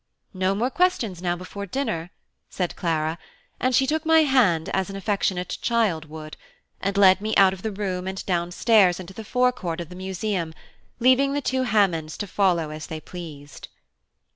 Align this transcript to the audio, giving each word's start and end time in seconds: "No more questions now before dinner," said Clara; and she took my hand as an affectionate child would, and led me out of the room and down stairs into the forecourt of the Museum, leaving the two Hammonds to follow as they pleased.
"No 0.33 0.55
more 0.55 0.71
questions 0.71 1.21
now 1.21 1.35
before 1.35 1.67
dinner," 1.67 2.09
said 2.49 2.75
Clara; 2.75 3.19
and 3.59 3.75
she 3.75 3.85
took 3.85 4.03
my 4.03 4.21
hand 4.23 4.67
as 4.69 4.89
an 4.89 4.95
affectionate 4.95 5.59
child 5.61 6.05
would, 6.05 6.37
and 6.79 6.97
led 6.97 7.21
me 7.21 7.35
out 7.35 7.53
of 7.53 7.61
the 7.61 7.69
room 7.71 8.07
and 8.07 8.25
down 8.25 8.49
stairs 8.49 8.99
into 8.99 9.13
the 9.13 9.23
forecourt 9.23 9.79
of 9.79 9.89
the 9.89 9.95
Museum, 9.95 10.55
leaving 10.99 11.33
the 11.33 11.39
two 11.39 11.61
Hammonds 11.65 12.17
to 12.17 12.25
follow 12.25 12.71
as 12.71 12.87
they 12.87 12.99
pleased. 12.99 13.67